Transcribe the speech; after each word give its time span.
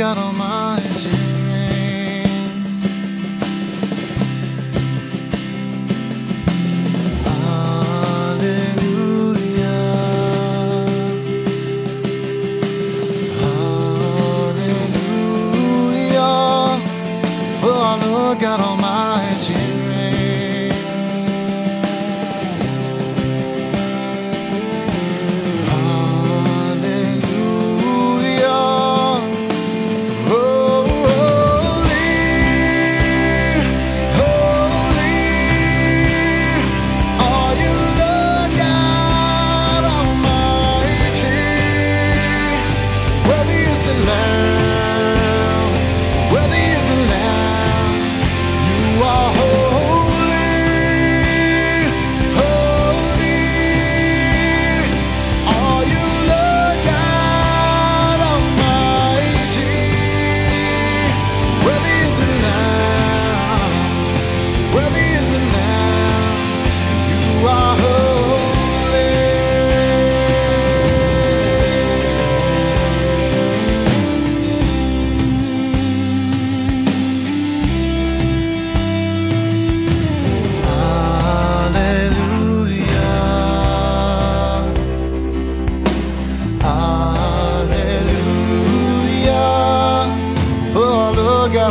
got 0.00 0.16
on 0.16 0.34
my 0.34 0.49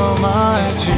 Almighty. 0.00 0.97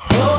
Oh. 0.00 0.37